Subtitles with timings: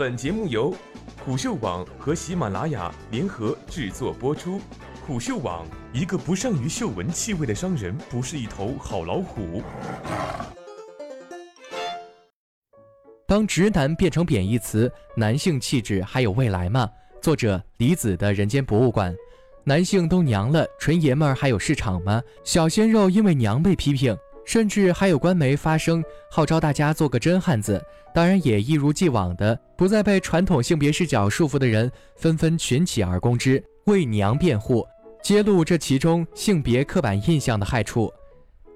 [0.00, 0.74] 本节目由
[1.22, 4.58] 虎嗅网和喜马拉雅联合制作播出。
[5.06, 9.62] 虎嗅网：一个不善于嗅闻气味的商人，不是一头好老虎。
[13.26, 16.88] 当直男变成贬义词，男性气质还有未来吗？
[17.20, 19.14] 作者李子的人间博物馆。
[19.64, 22.22] 男性都娘了，纯爷们儿还有市场吗？
[22.42, 24.16] 小鲜肉因为娘被批评，
[24.50, 27.80] 甚至还有官媒发声号召大家做个真汉子。
[28.12, 34.84] 当然，也一如既往的不再被传统性别视角束缚的人，纷纷群起而攻之，为娘辩护，
[35.22, 38.12] 揭露这其中性别刻板印象的害处。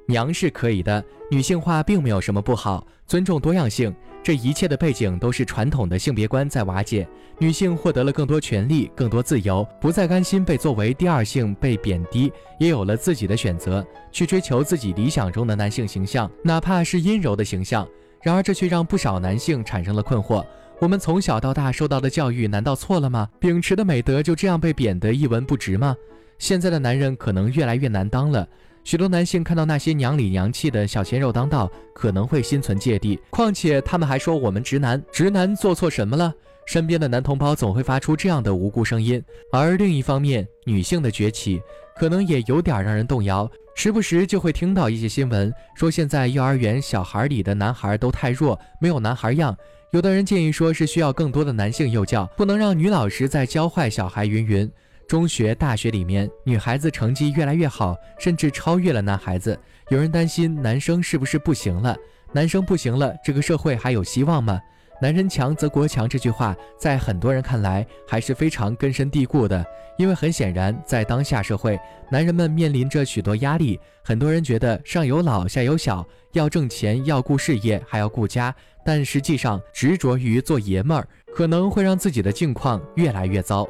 [0.07, 7.09] 娘是可以的，女性化并没有什么不好，尊重多样性，这一切的背景都是传统的性别观在瓦解，
[7.39, 17.89] 女性获得了更多权利、更多自由，不再甘心被作为第二性被贬低，也有了自己的选择，去追求自己理想中的男性形象，哪怕是阴柔的形象。
[18.23, 20.45] 然而这却让不少男性产生了困惑：
[20.81, 23.29] 我们从小到大受到的教育难道错了吗？
[23.39, 25.97] 秉持的美德就这样被贬得一文不值吗？
[26.39, 28.47] 现在的男人可能越来越难当了。
[28.85, 33.19] 许多男性看到那些娘里娘气的小鲜肉当道，可能会心存芥蒂。
[33.31, 36.33] 况且他们还说我们直男，直男做错什么了？
[36.67, 39.23] 身边的男同胞总会发出这样的无辜声音。
[39.51, 41.63] 而另一方面，女性的崛起
[41.97, 43.51] 可能也有点让人动摇。
[43.75, 49.57] 时不时就会听到一些新闻，说现在幼儿园小孩里的男孩都太弱，没有男孩样。
[49.93, 54.27] 有的人建议说是需要更多的男性幼教，不能让女老师再教坏小孩。
[54.27, 54.71] 云云。
[55.07, 59.59] 中学、大学里面，女孩子成绩越来越好，甚至超越了男孩子。
[59.91, 61.97] 有人担心男生是不是不行了？
[62.33, 64.59] 男生不行了，这个社会还有希望吗？
[65.03, 69.65] 男人强则国强这句话，在很多人看来还是非常根深蒂固的。
[69.97, 71.79] 因为很显然，在当下社会，
[72.11, 73.79] 男人们面临着许多压力。
[74.03, 78.55] 很多人觉得上有老下有小，要挣钱，要顾事业，还要顾家。
[78.85, 83.69] 但实际上，执着于做爷们儿，可能会让自己的境况越来越糟。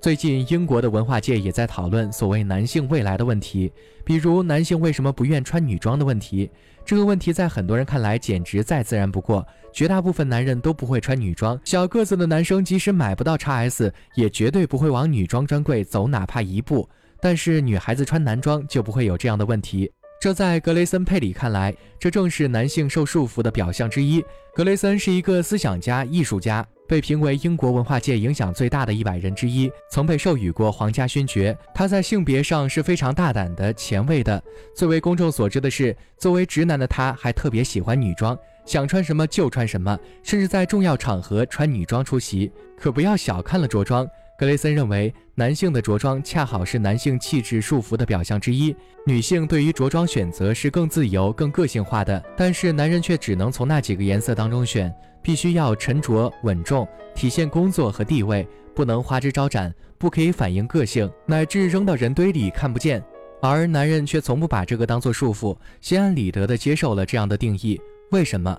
[0.00, 3.70] 最近，英国的文化界也在讨论所谓男性未来的问题，
[4.02, 6.50] 比如男性为什么不愿穿女装的问题。
[6.86, 9.46] 这个问题在很多人看来简直再自然不过。
[9.74, 16.88] 绝大部分男人都不会穿女装，小个子的男生即使买不到 x S，也绝对不会往女装专柜走哪怕一步。
[17.20, 19.92] 但是女孩子穿男装就不会有这样的问题。
[20.18, 24.24] 这在格雷森·佩里看来，这正是男性受束缚的表象之一。
[24.54, 26.66] 格雷森是一个思想家、艺术家。
[26.90, 31.56] 被评为英国文化界影响最大的一百人之一，曾被授予过皇家勋爵。
[31.72, 34.42] 他在性别上是非常大胆的、前卫的。
[34.74, 38.36] 最为公众所知的是，作为直男的他，还特别喜欢女装，
[38.66, 42.50] 想穿什么就穿什么，甚至在重要场合穿女装出席。
[42.76, 44.04] 可不要小看了着装。
[44.40, 48.74] 格雷森认为，男性的着装恰好是男性气质束缚的表象之一。
[49.06, 54.90] 女性对于着装选择是更自由、更个性化的，但是男人却只能从那几个颜色当中选，
[55.22, 63.04] 必须要沉着稳重，体现工作和地位，不能花枝招展，不可以反映个性，乃至扔到人堆里看不见。
[63.42, 67.78] 而男人却从不把这个当做束缚，心安理得地接受了这样的定义。
[68.10, 68.58] 为什么？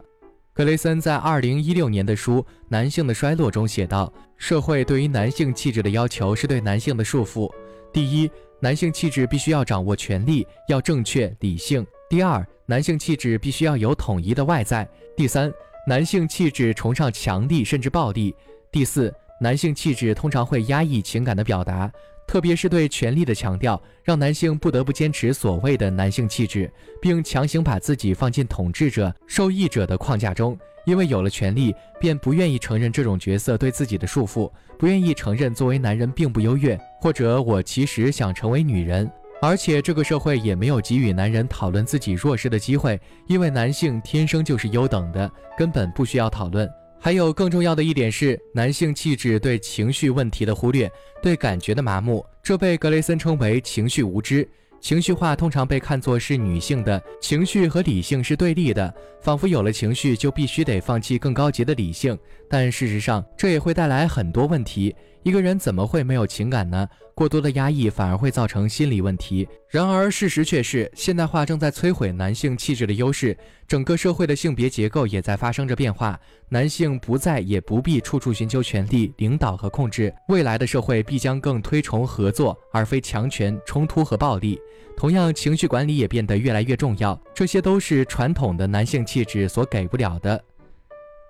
[0.61, 7.51] 格雷森在二零一六年的书《男性的衰落》中写道：“社会对于男性气质的要求是对男性的束缚。
[7.91, 8.29] 第一，
[8.59, 14.85] 男性气质必须要掌握权力，要正确理性；第二，男性气质必须要有统一的外在；
[15.17, 15.51] 第三，
[15.87, 18.31] 男性气质崇尚强力甚至暴力；
[18.71, 21.91] 第四，男性气质通常会压抑情感的表达。”
[22.31, 26.71] 特别是对权力的强调，让男性不得不坚持所谓的男性气质，
[27.01, 30.57] 并强行把自己放进统治者、受益者的框架中。
[30.85, 34.49] 因为有了权力，便不愿意承认这种角色对自己的束缚，
[34.79, 39.11] 不愿意承认作为男人并不优越，或者我其实想成为女人。
[39.41, 42.97] 而且这个社会也没有给予男人讨论自己弱势的机会，
[43.27, 46.65] 因为男性天生就是优等的，根本不需要讨论。
[47.03, 50.89] 还有更重要的一点是，男性气质对情绪问题的忽略，
[51.19, 54.47] 对感觉的麻木，这被格雷森称为情绪无知。
[54.79, 62.15] 情绪化通常被看作是女性的情绪和理性是对立的，仿佛有了情绪就必须得放弃更高级的理性。
[62.47, 64.95] 但事实上，这也会带来很多问题。
[65.23, 66.87] 一个人怎么会没有情感呢？
[67.13, 69.47] 过多的压抑反而会造成心理问题。
[69.69, 73.37] 然而，事实却是，现代化正在摧毁男性气质的优势，
[73.67, 76.19] 整个社会的性别结构也在发生着变化。
[76.49, 80.11] 男性不再也不必处处寻求权力、领导和控制。
[80.29, 84.59] 未来的社会必将更推崇合作，而非强权、冲突和暴力。
[84.97, 87.19] 同样，情绪管理也变得越来越重要。
[87.35, 90.43] 这些都是传统的男性气质所给不了的。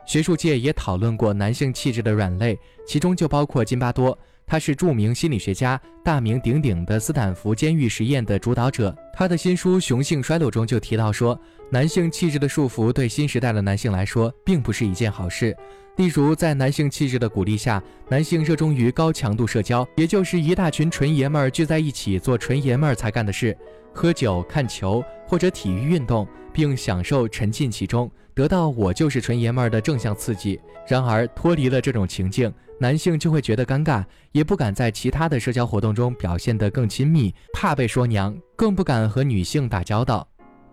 [0.06, 4.18] 学术界也讨论过男性气质的软肋，其中就包括津巴多。
[4.46, 8.94] 他是著名心理学家、大名鼎鼎的斯坦福监狱实验的主导者。
[9.14, 11.40] 他的新书《雄性衰落》中就提到说，
[11.70, 15.56] 男性气质的束缚对新时代的男性来说并不是一件好事。
[15.96, 23.56] 例如，在男性气质的鼓励下，男性热衷于高强度社交，也就是一大群纯爷们儿聚在一起做纯爷们儿才干的事，
[23.94, 28.10] 喝酒、看球或者体育运动，并享受沉浸其中。
[28.34, 30.60] 得到我就是纯爷们儿的正向刺激。
[30.88, 40.28] 然而，脱离了这种情境，男性就会觉得尴尬，也不敢在其他的社交活动中表现得更亲密，怕被说娘，更不敢和女性打交道。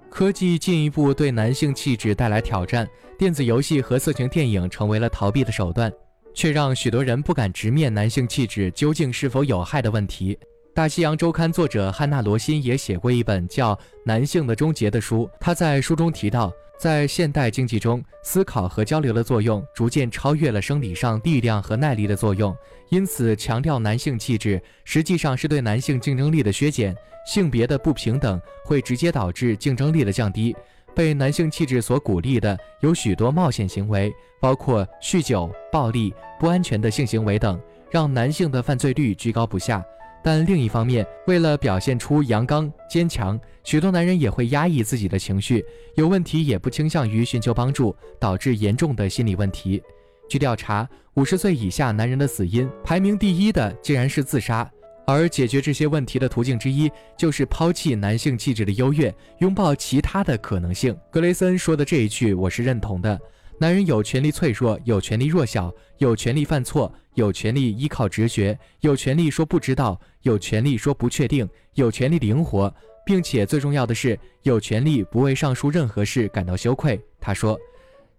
[0.09, 2.89] 科技进一步对男性气质带来挑战，
[3.19, 5.93] 电子游戏和色情电影成为了逃避的手段，
[6.33, 10.39] 却让许多人不敢直面男性气质究竟是否有害的问题。
[10.79, 15.29] 大西洋周刊作者汉娜·罗辛也写过一本叫《男性的终结》的书。
[15.41, 22.57] 他在书中提到，在现代经济中，思考和交流的作用逐渐超越了生理上力量和耐力的作用，
[22.91, 26.97] 因此强调男性气质实际上是对男性竞争力的削减。
[27.27, 30.55] 性别的不平等会直接导致竞争力的降低。
[30.95, 37.61] 被男性气质所鼓励的有许多冒险行为，包括酗酒、暴力、不安全的性行为等，
[37.91, 39.85] 让男性的犯罪率居高不下。
[40.23, 49.83] 但另一方面，为了表现出阳刚坚强，许多男人也会压抑自己的情绪，有问题也不倾向于寻求帮助，导致严重的心理问题。
[50.29, 54.71] 据调查，五十岁以下男人的死因排名第一的竟然是自杀，
[55.07, 60.95] 而解决这些问题的途径之一就是抛弃男性气质的优越，拥抱其他的可能性。
[61.11, 63.19] 格雷森说的这一句，我是认同的。
[63.61, 72.73] 男人有权利脆弱，有权利弱小，有权利犯错，有权利依靠直觉，有权利说不知道，有权利说不确定，有权利灵活，
[73.05, 77.01] 并且最重要的是，有权利不为上述任何事感到羞愧。
[77.21, 77.59] 他说：“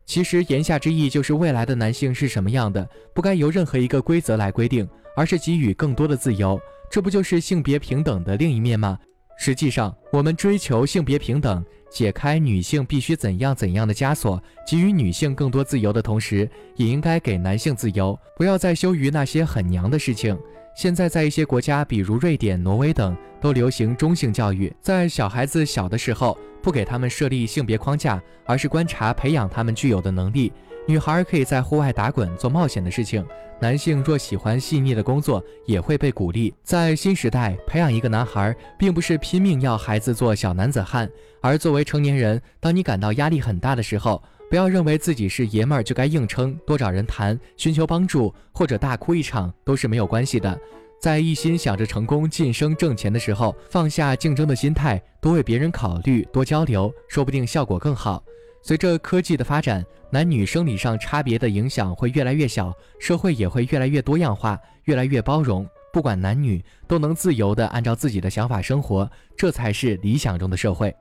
[0.05, 2.85] 其实言下之意就是，未来的男性是什么样的，
[3.15, 4.85] 不该由任何一个规则来规定，
[5.15, 6.59] 而是给予更多的自由。
[6.91, 8.99] 这不就是性别平等的另一面吗？
[9.37, 20.37] 实际上，我们追求性别平等。”解开女性必须怎样怎样的枷锁，给予女性更多自由的同时，也应该给男性自由，不要再羞于那些很娘的事情。
[20.75, 30.53] 现在在一些国家，比如瑞典、挪威等，都流行中性教育，在小孩子小的时候，不给他们设立性别框架，而是观察培养他们具有的能力。
[30.89, 33.23] 女孩可以在户外打滚做冒险的事情，
[33.61, 36.51] 男性若喜欢细腻的工作，也会被鼓励。
[36.63, 41.07] 在新时代，培养一个男孩，并不是拼命要孩子做小男子汉，
[41.41, 44.19] 而作为成年人，当你感到压力很大的时候，
[44.49, 50.59] 不要认为自己是爷们儿就该硬撑，多找人谈，寻求帮助，或者大哭一场都是没有关系的。
[50.99, 58.23] 在一心想着成功晋升挣钱的时候，放下竞争的心态，多为别人考虑，多交流，说不定效果更好。
[58.61, 65.67] 随着科技的发展，男女生理上差别的影响会越来越小，社会也会越来越多样化，越来越包容。
[65.91, 70.95] 不管男女，都能自由地按照自己的想法生活，这才是理想中的社会。